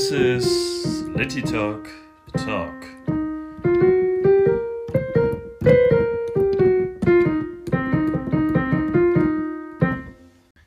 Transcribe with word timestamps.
This 0.00 0.12
is 0.12 1.04
Litty 1.14 1.42
Talk 1.42 1.86
Talk. 2.32 2.86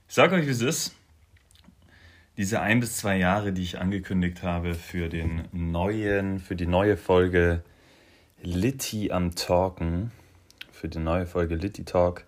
Ich 0.07 0.13
sag 0.13 0.33
euch, 0.33 0.45
wie 0.45 0.51
es 0.51 0.61
ist. 0.61 0.95
Diese 2.37 2.61
ein 2.61 2.79
bis 2.79 2.97
zwei 2.97 3.17
Jahre, 3.17 3.53
die 3.53 3.63
ich 3.63 3.79
angekündigt 3.79 4.43
habe 4.43 4.75
für 4.75 5.09
den 5.09 5.47
neuen, 5.51 6.39
für 6.39 6.55
die 6.55 6.67
neue 6.67 6.95
Folge 6.95 7.63
Litty 8.43 9.11
am 9.11 9.33
Talken, 9.33 10.11
für 10.71 10.89
die 10.89 10.99
neue 10.99 11.25
Folge 11.25 11.55
Litty 11.55 11.85
Talk, 11.85 12.23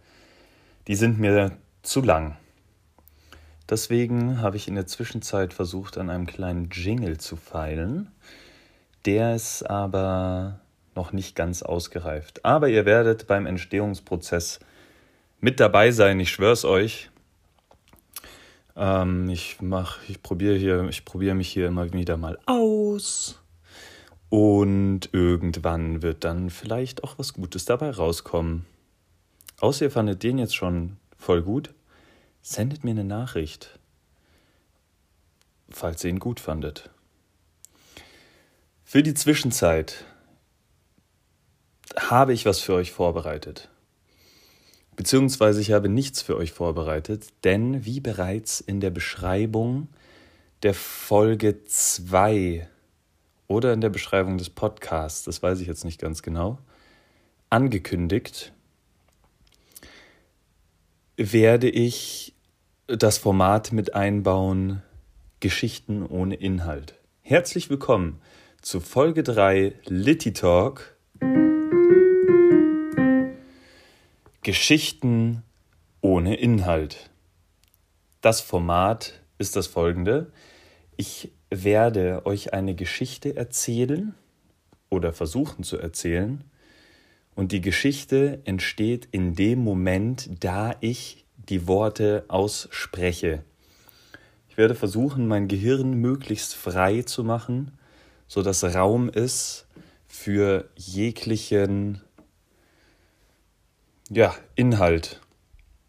die 0.88 0.96
sind 0.96 1.20
mir 1.20 1.56
zu 1.84 2.02
lang. 2.02 2.36
Deswegen 3.70 4.42
habe 4.42 4.58
ich 4.58 4.68
in 4.68 4.76
der 4.76 4.86
Zwischenzeit 4.86 5.54
versucht, 5.54 5.98
an 5.98 6.10
einem 6.10 6.28
kleinen 6.28 6.70
Jingle 6.72 7.18
zu 7.18 7.36
feilen. 7.36 8.12
Der 9.06 9.36
ist 9.36 9.64
aber 9.64 10.60
noch 10.96 11.12
nicht 11.12 11.36
ganz 11.36 11.64
ausgereift. 11.64 12.46
Aber 12.46 12.70
ihr 12.70 12.86
werdet 12.86 13.28
beim 13.28 13.46
Entstehungsprozess 13.46 14.60
mit 15.40 15.60
dabei 15.60 15.92
sein, 15.92 16.20
ich 16.20 16.32
schwör's 16.32 16.64
euch. 16.64 17.10
Ähm, 18.76 19.30
ich 19.30 19.58
mach, 19.62 19.98
ich 20.08 20.22
probiere 20.22 20.56
hier, 20.56 20.88
ich 20.90 21.04
probiere 21.06 21.36
mich 21.36 21.50
hier 21.50 21.68
immer 21.68 21.92
wieder 21.92 22.18
mal 22.18 22.38
aus. 22.46 23.42
Und 24.30 25.10
irgendwann 25.12 26.02
wird 26.02 26.24
dann 26.24 26.50
vielleicht 26.50 27.04
auch 27.04 27.18
was 27.18 27.34
Gutes 27.34 27.66
dabei 27.66 27.92
rauskommen. 27.92 28.66
Außer 29.60 29.86
ihr 29.86 29.92
fandet 29.92 30.24
den 30.24 30.38
jetzt 30.38 30.56
schon 30.56 30.98
voll 31.18 31.42
gut 31.42 31.75
sendet 32.48 32.84
mir 32.84 32.92
eine 32.92 33.04
Nachricht, 33.04 33.80
falls 35.68 36.04
ihr 36.04 36.12
ihn 36.12 36.20
gut 36.20 36.40
fandet. 36.40 36.92
Für 38.84 39.02
die 39.02 39.16
Zwischenzeit 39.16 40.06
habe 41.98 42.34
ich 42.34 42.46
was 42.46 42.60
für 42.60 42.76
euch 42.76 42.92
vorbereitet. 42.92 43.70
Beziehungsweise 44.96 45.60
ich 45.60 45.72
habe 45.72 45.90
nichts 45.90 46.22
für 46.22 46.38
euch 46.38 46.52
vorbereitet, 46.52 47.30
denn 47.44 47.84
wie 47.84 48.00
bereits 48.00 48.62
in 48.62 48.80
der 48.80 48.92
Beschreibung 48.92 49.88
der 50.62 50.76
Folge 50.76 51.64
2 51.66 52.70
oder 53.48 53.74
in 53.74 53.82
der 53.82 53.90
Beschreibung 53.90 54.38
des 54.38 54.52
Podcasts, 54.52 55.24
das 55.24 55.42
weiß 55.42 55.62
ich 55.62 55.68
jetzt 55.68 55.84
nicht 55.84 56.00
ganz 56.00 56.22
genau, 56.22 56.60
angekündigt, 57.50 58.54
werde 61.18 61.70
ich 61.70 62.35
das 62.88 63.18
Format 63.18 63.72
mit 63.72 63.96
einbauen 63.96 64.84
Geschichten 65.40 66.06
ohne 66.06 66.36
Inhalt. 66.36 66.94
Herzlich 67.22 67.72
willkommen 67.72 68.22
zu 68.62 68.80
Folge 68.80 69.24
3 69.24 69.74
Litty 69.86 70.34
Talk 70.34 70.96
Geschichten 74.44 75.42
ohne 76.02 76.36
Inhalt. 76.36 77.10
Das 78.22 78.42
Format 78.42 79.20
ist 79.40 79.56
das 79.56 79.66
folgende. 79.66 80.32
Ich 80.96 81.32
werde 81.50 82.28
euch 82.28 82.54
eine 82.54 82.76
Geschichte 82.76 83.36
erzählen 83.36 84.14
oder 84.92 85.12
versuchen 85.12 85.64
zu 85.64 85.80
erzählen 85.80 86.44
und 87.34 87.52
die 87.52 87.62
Geschichte 87.62 88.42
entsteht 88.46 89.08
in 89.10 89.34
dem 89.34 89.64
Moment, 89.64 90.30
da 90.44 90.76
ich 90.82 91.25
die 91.50 91.68
Worte 91.68 92.26
ausspreche. 92.28 93.44
Ich 94.50 94.58
werde 94.58 94.76
versuchen, 94.76 95.28
mein 95.28 95.48
Gehirn 95.48 95.96
möglichst 95.96 96.56
frei 96.56 97.02
zu 97.02 97.24
machen, 97.24 97.78
sodass 98.28 98.64
Raum 98.64 99.10
ist 99.10 99.68
für 100.08 100.70
jeglichen 100.76 102.02
ja, 104.10 104.34
Inhalt. 104.56 105.20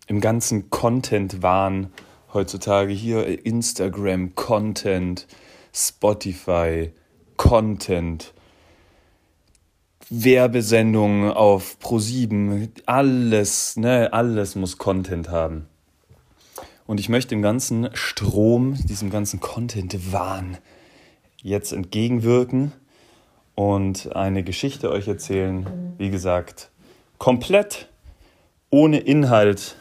Im 0.06 0.20
ganzen 0.20 0.70
Content-Wahn 0.70 1.92
heutzutage 2.32 2.92
hier 2.92 3.44
Instagram, 3.44 4.34
Content, 4.34 5.26
Spotify, 5.72 6.92
Content. 7.36 8.32
Werbesendungen 10.08 11.32
auf 11.32 11.78
Pro7, 11.82 12.68
alles, 12.86 13.76
ne, 13.76 14.12
alles 14.12 14.54
muss 14.54 14.78
Content 14.78 15.30
haben. 15.30 15.66
Und 16.86 17.00
ich 17.00 17.08
möchte 17.08 17.30
dem 17.30 17.42
ganzen 17.42 17.88
Strom, 17.94 18.74
diesem 18.86 19.10
ganzen 19.10 19.40
Content-Wahn 19.40 20.58
jetzt 21.42 21.72
entgegenwirken 21.72 22.72
und 23.56 24.14
eine 24.14 24.44
Geschichte 24.44 24.90
euch 24.90 25.08
erzählen. 25.08 25.94
Wie 25.98 26.10
gesagt, 26.10 26.70
komplett 27.18 27.88
ohne 28.70 28.98
Inhalt. 28.98 29.76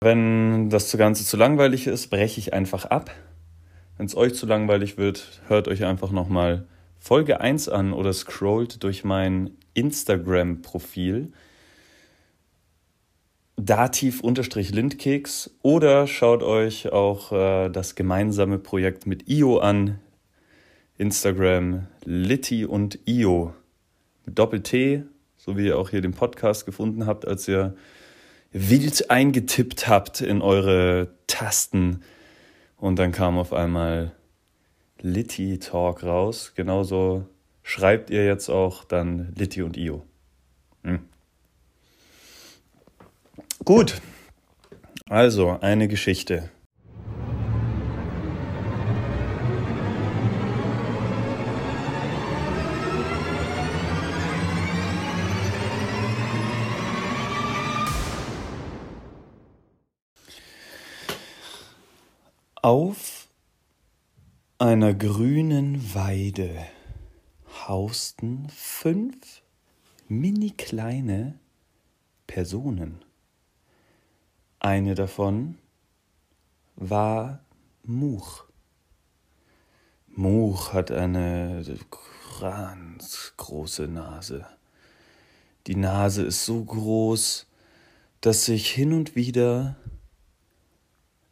Wenn 0.00 0.68
das 0.68 0.94
Ganze 0.98 1.24
zu 1.24 1.38
langweilig 1.38 1.86
ist, 1.86 2.10
breche 2.10 2.40
ich 2.40 2.52
einfach 2.52 2.84
ab. 2.84 3.10
Wenn 3.96 4.04
es 4.04 4.16
euch 4.16 4.34
zu 4.34 4.44
langweilig 4.44 4.98
wird, 4.98 5.40
hört 5.46 5.68
euch 5.68 5.84
einfach 5.84 6.10
nochmal 6.10 6.66
Folge 7.06 7.38
1 7.42 7.68
an 7.68 7.92
oder 7.92 8.14
scrollt 8.14 8.82
durch 8.82 9.04
mein 9.04 9.50
Instagram-Profil. 9.74 11.32
Dativ-lindkeks 13.56 15.50
oder 15.60 16.06
schaut 16.06 16.42
euch 16.42 16.92
auch 16.92 17.30
äh, 17.30 17.68
das 17.68 17.94
gemeinsame 17.94 18.58
Projekt 18.58 19.06
mit 19.06 19.28
IO 19.28 19.58
an. 19.58 20.00
Instagram 20.96 21.88
Litty 22.06 22.64
und 22.64 22.98
IO. 23.04 23.52
Mit 24.24 24.38
Doppel-T, 24.38 25.02
so 25.36 25.58
wie 25.58 25.66
ihr 25.66 25.78
auch 25.78 25.90
hier 25.90 26.00
den 26.00 26.14
Podcast 26.14 26.64
gefunden 26.64 27.04
habt, 27.04 27.28
als 27.28 27.46
ihr 27.46 27.76
wild 28.50 29.10
eingetippt 29.10 29.88
habt 29.88 30.22
in 30.22 30.40
eure 30.40 31.10
Tasten. 31.26 32.02
Und 32.78 32.98
dann 32.98 33.12
kam 33.12 33.36
auf 33.36 33.52
einmal 33.52 34.12
Litty 35.00 35.58
Talk 35.58 36.02
raus. 36.02 36.52
Genauso 36.54 37.26
schreibt 37.62 38.10
ihr 38.10 38.24
jetzt 38.24 38.48
auch 38.48 38.84
dann 38.84 39.32
Litty 39.36 39.62
und 39.62 39.76
Io. 39.76 40.04
Hm. 40.82 41.00
Gut, 43.64 44.00
also 45.08 45.58
eine 45.60 45.88
Geschichte. 45.88 46.50
Auf 62.62 63.13
einer 64.64 64.94
grünen 64.94 65.94
Weide 65.94 66.64
hausten 67.68 68.48
fünf 68.48 69.42
mini 70.08 70.52
kleine 70.52 71.38
Personen. 72.26 73.04
Eine 74.60 74.94
davon 74.94 75.58
war 76.76 77.40
Much. 77.82 78.44
Much 80.08 80.72
hat 80.72 80.90
eine 80.90 81.62
ganz 82.40 83.34
große 83.36 83.86
Nase. 83.86 84.46
Die 85.66 85.76
Nase 85.76 86.22
ist 86.22 86.46
so 86.46 86.64
groß, 86.64 87.46
dass 88.22 88.46
sich 88.46 88.70
hin 88.70 88.94
und 88.94 89.14
wieder 89.14 89.76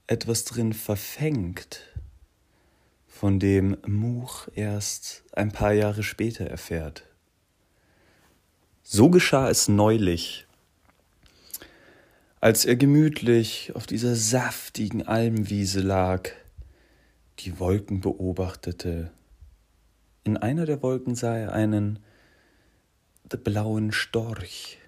etwas 0.06 0.44
drin 0.44 0.74
verfängt 0.74 1.80
von 3.22 3.38
dem 3.38 3.76
Much 3.86 4.50
erst 4.56 5.22
ein 5.30 5.52
paar 5.52 5.72
Jahre 5.72 6.02
später 6.02 6.44
erfährt. 6.44 7.04
So 8.82 9.10
geschah 9.10 9.48
es 9.48 9.68
neulich, 9.68 10.44
als 12.40 12.64
er 12.64 12.74
gemütlich 12.74 13.76
auf 13.76 13.86
dieser 13.86 14.16
saftigen 14.16 15.06
Almwiese 15.06 15.82
lag, 15.82 16.30
die 17.38 17.60
Wolken 17.60 18.00
beobachtete. 18.00 19.12
In 20.24 20.36
einer 20.36 20.66
der 20.66 20.82
Wolken 20.82 21.14
sah 21.14 21.36
er 21.36 21.52
einen 21.52 22.00
blauen 23.28 23.92
Storch, 23.92 24.78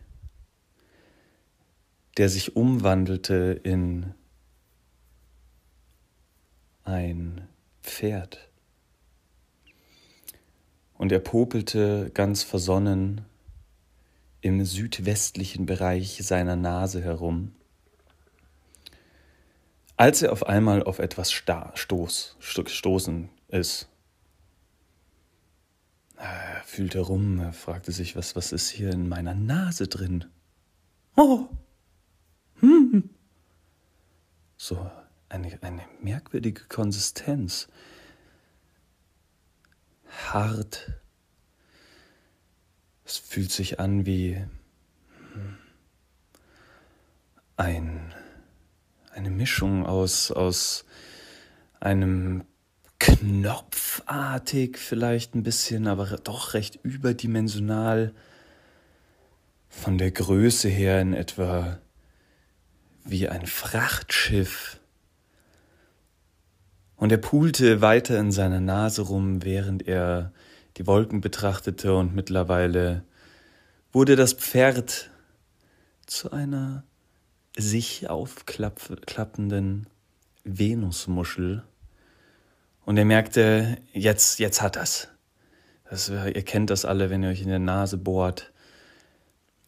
der 2.17 2.29
sich 2.29 2.57
umwandelte 2.57 3.61
in 3.63 4.13
ein 6.83 7.47
Pferd. 7.85 8.49
Und 10.95 11.13
er 11.13 11.21
popelte 11.21 12.11
ganz 12.15 12.43
versonnen 12.43 13.21
im 14.41 14.65
südwestlichen 14.65 15.67
Bereich 15.67 16.19
seiner 16.23 16.57
Nase 16.57 17.03
herum, 17.03 17.55
als 19.97 20.23
er 20.23 20.33
auf 20.33 20.47
einmal 20.47 20.83
auf 20.83 20.99
etwas 20.99 21.31
stoß, 21.31 22.37
stoßen 22.41 23.29
ist. 23.49 23.89
Er 26.17 26.63
fühlte 26.65 27.01
rum, 27.01 27.39
er 27.39 27.53
fragte 27.53 27.93
sich, 27.93 28.17
was, 28.17 28.35
was 28.35 28.51
ist 28.53 28.71
hier 28.71 28.91
in 28.91 29.09
meiner 29.09 29.35
Nase 29.35 29.87
drin? 29.89 30.25
Oh, 31.17 31.49
hm. 32.61 33.11
So 34.57 34.91
eine, 35.35 35.59
eine 35.63 35.83
merkwürdige 36.01 36.63
Konsistenz. 36.69 37.69
Hart. 40.33 40.93
Es 43.05 43.19
fühlt 43.19 43.51
sich 43.51 43.81
an 43.81 44.07
wie 44.07 44.37
hm, 44.37 45.59
ein, 47.57 48.15
eine 49.13 49.31
Mischung 49.31 49.85
aus, 49.85 50.31
aus 50.31 50.85
einem 51.81 52.45
knopfartig 53.01 54.79
vielleicht 54.79 55.35
ein 55.35 55.43
bisschen, 55.43 55.89
aber 55.89 56.07
doch 56.19 56.55
recht 56.55 56.79
überdimensional. 56.85 58.15
Von 59.69 59.99
der 59.99 60.13
Größe 60.13 60.69
her 60.69 61.01
in 61.01 61.13
etwa 61.13 61.81
wie 63.05 63.29
ein 63.29 63.47
Frachtschiff. 63.47 64.79
Und 66.97 67.11
er 67.11 67.19
pulte 67.19 67.81
weiter 67.81 68.19
in 68.19 68.33
seiner 68.33 68.61
Nase 68.61 69.03
rum, 69.03 69.45
während 69.45 69.87
er 69.87 70.33
die 70.77 70.87
Wolken 70.87 71.21
betrachtete, 71.21 71.95
und 71.95 72.15
mittlerweile 72.15 73.03
wurde 73.93 74.17
das 74.17 74.33
Pferd 74.33 75.11
zu 76.07 76.33
einer 76.33 76.85
sich 77.57 78.11
aufklappenden 78.11 79.87
Venusmuschel. 80.45 81.63
Und 82.85 82.97
er 82.97 83.05
merkte, 83.05 83.79
jetzt, 83.93 84.39
jetzt 84.39 84.61
hat 84.61 84.77
er's. 84.77 85.09
Das, 85.89 86.09
ihr 86.09 86.43
kennt 86.43 86.71
das 86.71 86.85
alle, 86.85 87.11
wenn 87.11 87.23
ihr 87.23 87.31
euch 87.31 87.43
in 87.43 87.49
der 87.49 87.59
Nase 87.59 87.97
bohrt. 87.97 88.53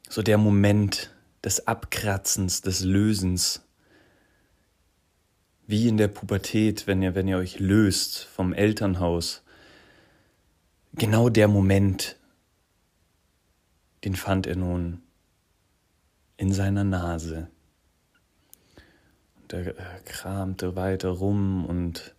So 0.08 0.23
der 0.23 0.38
Moment 0.38 1.11
des 1.44 1.67
Abkratzens, 1.67 2.62
des 2.62 2.82
Lösens. 2.82 3.65
Wie 5.66 5.88
in 5.88 5.96
der 5.96 6.08
Pubertät, 6.08 6.86
wenn 6.86 7.02
ihr, 7.02 7.14
wenn 7.14 7.28
ihr 7.28 7.38
euch 7.38 7.58
löst 7.58 8.24
vom 8.24 8.52
Elternhaus. 8.52 9.42
Genau 10.94 11.28
der 11.28 11.48
Moment, 11.48 12.16
den 14.04 14.14
fand 14.14 14.46
er 14.46 14.56
nun 14.56 15.02
in 16.36 16.52
seiner 16.52 16.84
Nase. 16.84 17.48
Und 19.42 19.52
er 19.52 19.74
kramte 20.04 20.76
weiter 20.76 21.10
rum 21.10 21.64
und 21.66 22.14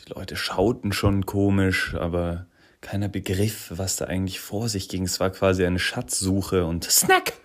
die 0.00 0.12
Leute 0.12 0.36
schauten 0.36 0.92
schon 0.92 1.26
komisch, 1.26 1.94
aber 1.94 2.46
keiner 2.80 3.08
begriff, 3.08 3.72
was 3.74 3.96
da 3.96 4.04
eigentlich 4.04 4.40
vor 4.40 4.68
sich 4.68 4.88
ging. 4.88 5.04
Es 5.04 5.18
war 5.18 5.30
quasi 5.30 5.64
eine 5.64 5.78
Schatzsuche 5.78 6.64
und 6.64 6.84
Snack! 6.84 7.43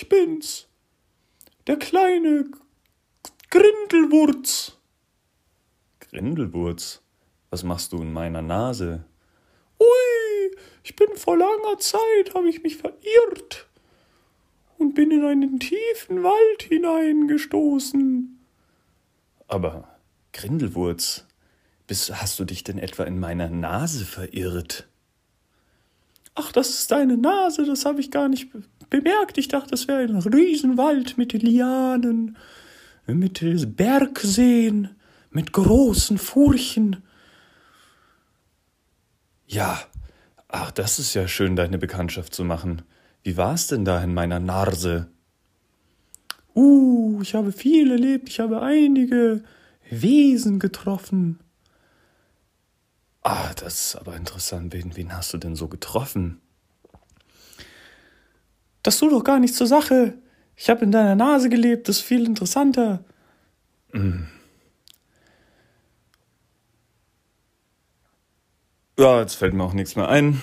Ich 0.00 0.08
bin's! 0.08 0.66
Der 1.66 1.76
kleine 1.76 2.46
Grindelwurz! 3.50 4.78
Grindelwurz? 6.00 7.02
Was 7.50 7.64
machst 7.64 7.92
du 7.92 8.00
in 8.00 8.10
meiner 8.10 8.40
Nase? 8.40 9.04
Ui! 9.78 10.56
Ich 10.84 10.96
bin 10.96 11.14
vor 11.16 11.36
langer 11.36 11.78
Zeit, 11.80 12.34
habe 12.34 12.48
ich 12.48 12.62
mich 12.62 12.78
verirrt 12.78 13.68
und 14.78 14.94
bin 14.94 15.10
in 15.10 15.22
einen 15.22 15.60
tiefen 15.60 16.22
Wald 16.22 16.62
hineingestoßen. 16.62 18.40
Aber, 19.48 19.98
Grindelwurz, 20.32 21.26
bist, 21.86 22.22
hast 22.22 22.38
du 22.38 22.46
dich 22.46 22.64
denn 22.64 22.78
etwa 22.78 23.04
in 23.04 23.20
meiner 23.20 23.50
Nase 23.50 24.06
verirrt? 24.06 24.88
Ach, 26.34 26.52
das 26.52 26.70
ist 26.70 26.90
deine 26.90 27.18
Nase, 27.18 27.66
das 27.66 27.84
habe 27.84 28.00
ich 28.00 28.10
gar 28.10 28.30
nicht 28.30 28.50
bemerkt. 28.90 29.38
Ich 29.38 29.48
dachte, 29.48 29.70
das 29.70 29.88
wäre 29.88 30.00
ein 30.00 30.16
Riesenwald 30.16 31.16
mit 31.16 31.32
Lianen, 31.32 32.36
mit 33.06 33.40
Bergseen, 33.76 34.90
mit 35.30 35.52
großen 35.52 36.18
Furchen. 36.18 37.02
Ja, 39.46 39.80
ach, 40.48 40.70
das 40.70 40.98
ist 40.98 41.14
ja 41.14 41.26
schön, 41.26 41.56
deine 41.56 41.78
Bekanntschaft 41.78 42.34
zu 42.34 42.44
machen. 42.44 42.82
Wie 43.22 43.36
war's 43.36 43.66
denn 43.66 43.84
da 43.84 44.02
in 44.02 44.14
meiner 44.14 44.40
Nase? 44.40 45.08
Uh, 46.54 47.20
ich 47.22 47.34
habe 47.34 47.52
viel 47.52 47.90
erlebt, 47.90 48.28
ich 48.28 48.40
habe 48.40 48.62
einige 48.62 49.42
Wesen 49.88 50.58
getroffen. 50.58 51.38
Ah, 53.22 53.52
das 53.54 53.86
ist 53.86 53.96
aber 53.96 54.16
interessant. 54.16 54.72
Wen, 54.72 54.96
wen 54.96 55.14
hast 55.14 55.32
du 55.34 55.38
denn 55.38 55.54
so 55.54 55.68
getroffen? 55.68 56.40
Das 58.82 58.98
tut 58.98 59.12
doch 59.12 59.24
gar 59.24 59.38
nichts 59.38 59.56
zur 59.56 59.66
Sache. 59.66 60.14
Ich 60.56 60.70
habe 60.70 60.84
in 60.84 60.92
deiner 60.92 61.14
Nase 61.14 61.48
gelebt, 61.48 61.88
das 61.88 61.98
ist 61.98 62.02
viel 62.02 62.26
interessanter. 62.26 63.04
Mm. 63.92 64.24
Ja, 68.98 69.20
jetzt 69.20 69.34
fällt 69.34 69.54
mir 69.54 69.64
auch 69.64 69.72
nichts 69.72 69.96
mehr 69.96 70.08
ein. 70.08 70.42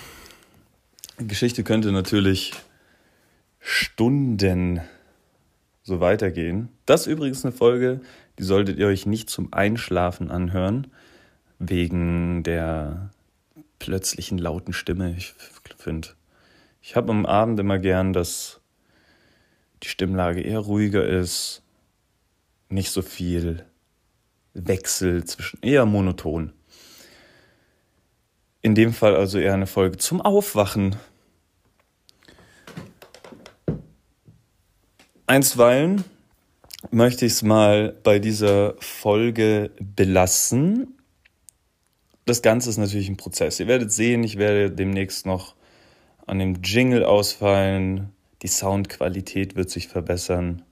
Die 1.20 1.28
Geschichte 1.28 1.62
könnte 1.62 1.92
natürlich 1.92 2.52
Stunden 3.60 4.80
so 5.82 6.00
weitergehen. 6.00 6.68
Das 6.86 7.02
ist 7.02 7.06
übrigens 7.12 7.44
eine 7.44 7.52
Folge, 7.52 8.00
die 8.38 8.44
solltet 8.44 8.78
ihr 8.78 8.86
euch 8.86 9.06
nicht 9.06 9.30
zum 9.30 9.52
Einschlafen 9.52 10.30
anhören, 10.30 10.88
wegen 11.58 12.42
der 12.42 13.10
plötzlichen 13.78 14.38
lauten 14.38 14.72
Stimme. 14.72 15.14
Ich 15.16 15.34
finde, 15.78 16.08
ich 16.80 16.96
habe 16.96 17.10
am 17.10 17.26
Abend 17.26 17.58
immer 17.60 17.78
gern, 17.78 18.12
dass 18.12 18.60
die 19.82 19.88
Stimmlage 19.88 20.40
eher 20.40 20.60
ruhiger 20.60 21.06
ist, 21.06 21.62
nicht 22.68 22.90
so 22.90 23.02
viel 23.02 23.64
Wechsel 24.54 25.24
zwischen, 25.24 25.60
eher 25.62 25.86
monoton. 25.86 26.52
In 28.60 28.74
dem 28.74 28.92
Fall 28.92 29.14
also 29.14 29.38
eher 29.38 29.54
eine 29.54 29.66
Folge 29.66 29.98
zum 29.98 30.20
Aufwachen, 30.20 30.96
Einstweilen 35.28 36.04
möchte 36.90 37.26
ich 37.26 37.32
es 37.32 37.42
mal 37.42 37.94
bei 38.02 38.18
dieser 38.18 38.76
Folge 38.78 39.70
belassen. 39.78 40.98
Das 42.24 42.40
Ganze 42.40 42.70
ist 42.70 42.78
natürlich 42.78 43.10
ein 43.10 43.18
Prozess. 43.18 43.60
Ihr 43.60 43.66
werdet 43.66 43.92
sehen, 43.92 44.24
ich 44.24 44.38
werde 44.38 44.70
demnächst 44.70 45.26
noch 45.26 45.54
an 46.28 46.38
dem 46.38 46.62
Jingle 46.62 47.04
ausfallen. 47.04 48.12
Die 48.42 48.48
Soundqualität 48.48 49.56
wird 49.56 49.70
sich 49.70 49.88
verbessern. 49.88 50.62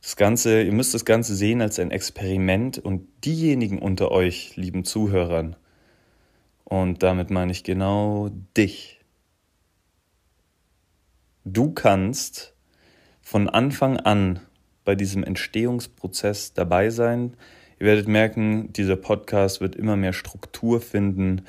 Das 0.00 0.16
Ganze, 0.16 0.62
ihr 0.62 0.72
müsst 0.72 0.94
das 0.94 1.04
Ganze 1.04 1.34
sehen 1.34 1.62
als 1.62 1.78
ein 1.78 1.90
Experiment 1.90 2.78
und 2.78 3.06
diejenigen 3.24 3.78
unter 3.78 4.10
euch, 4.10 4.56
lieben 4.56 4.84
Zuhörern, 4.84 5.56
und 6.64 7.02
damit 7.02 7.30
meine 7.30 7.52
ich 7.52 7.64
genau 7.64 8.30
dich. 8.56 9.00
Du 11.44 11.72
kannst 11.72 12.54
von 13.20 13.48
Anfang 13.48 13.98
an 13.98 14.40
bei 14.84 14.94
diesem 14.94 15.22
Entstehungsprozess 15.22 16.54
dabei 16.54 16.90
sein. 16.90 17.36
Ihr 17.78 17.86
werdet 17.86 18.08
merken, 18.08 18.72
dieser 18.72 18.96
Podcast 18.96 19.60
wird 19.60 19.76
immer 19.76 19.96
mehr 19.96 20.12
Struktur 20.12 20.80
finden. 20.80 21.42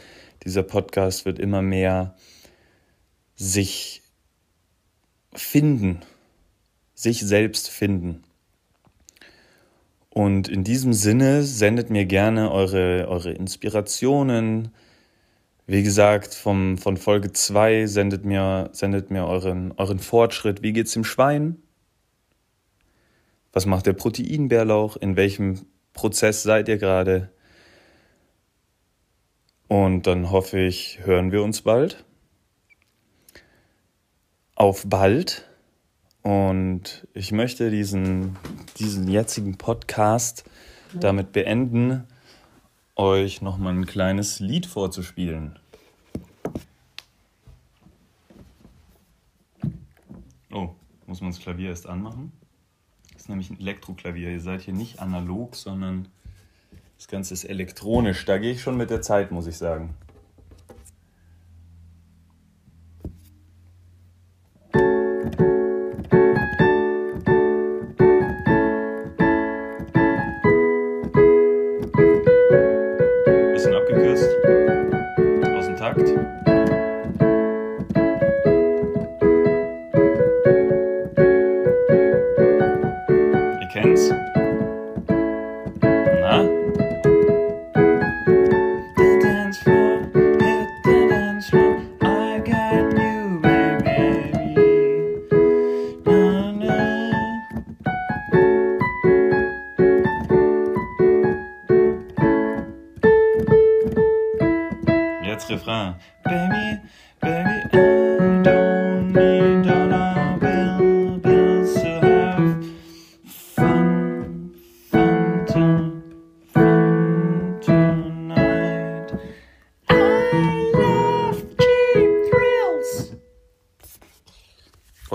Dieser 0.44 0.64
Podcast 0.64 1.26
wird 1.26 1.40
immer 1.40 1.62
mehr 1.62 2.16
sich 3.44 4.02
finden, 5.34 6.02
sich 6.94 7.22
selbst 7.22 7.70
finden. 7.70 8.24
Und 10.10 10.48
in 10.48 10.64
diesem 10.64 10.94
Sinne 10.94 11.44
sendet 11.44 11.90
mir 11.90 12.06
gerne 12.06 12.52
eure, 12.52 13.08
eure 13.08 13.32
Inspirationen, 13.32 14.72
wie 15.66 15.82
gesagt, 15.82 16.34
vom, 16.34 16.78
von 16.78 16.98
Folge 16.98 17.32
2 17.32 17.88
sendet 17.88 18.26
mir, 18.26 18.70
sendet 18.74 19.12
mir 19.12 19.26
euren, 19.26 19.74
euren 19.78 20.00
Fortschritt. 20.00 20.62
Wie 20.62 20.74
geht's 20.74 20.92
dem 20.92 21.06
Schwein? 21.06 21.58
Was 23.54 23.66
macht 23.66 23.86
der 23.86 23.94
Proteinbärlauch? 23.94 24.98
In 24.98 25.16
welchem 25.16 25.66
Prozess 25.94 26.44
seid 26.44 26.68
ihr 26.68 26.78
gerade? 26.78 27.30
Und 29.70 30.06
dann 30.06 30.32
hoffe 30.32 30.60
ich, 30.60 31.00
hören 31.04 31.32
wir 31.32 31.42
uns 31.44 31.62
bald 31.62 32.04
auf 34.63 34.86
bald. 34.86 35.46
Und 36.22 37.05
ich 37.13 37.34
möchte 37.34 37.70
diesen, 37.70 38.38
diesen 38.77 39.10
jetzigen 39.10 39.58
Podcast 39.58 40.46
damit 40.93 41.34
beenden, 41.34 42.08
euch 42.96 43.41
nochmal 43.41 43.74
ein 43.74 43.86
kleines 43.86 44.39
Lied 44.39 44.65
vorzuspielen. 44.65 45.60
Oh, 50.50 50.70
muss 51.08 51.20
man 51.20 51.32
das 51.32 51.41
Klavier 51.41 51.67
erst 51.67 51.89
anmachen? 51.89 52.32
Das 53.12 53.24
ist 53.24 53.29
nämlich 53.29 53.50
ein 53.50 53.60
Elektroklavier. 53.60 54.29
Ihr 54.29 54.39
seid 54.39 54.62
hier 54.62 54.74
nicht 54.74 55.00
analog, 55.01 55.58
sondern 55.58 56.08
das 56.96 57.10
Ganze 57.10 57.34
ist 57.34 57.43
elektronisch. 57.43 58.24
Da 58.24 58.38
gehe 58.38 58.53
ich 58.53 58.62
schon 58.62 58.77
mit 58.77 58.91
der 58.91 59.01
Zeit, 59.01 59.29
muss 59.29 59.46
ich 59.46 59.58
sagen. 59.58 59.93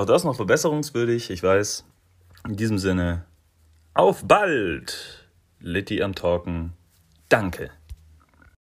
das 0.08 0.24
noch 0.24 0.36
verbesserungswürdig, 0.36 1.30
ich 1.30 1.42
weiß. 1.42 1.84
In 2.46 2.56
diesem 2.56 2.78
Sinne, 2.78 3.24
auf 3.94 4.24
bald! 4.24 5.28
Litti 5.60 6.02
am 6.02 6.14
Talken. 6.14 6.72
Danke. 7.28 7.70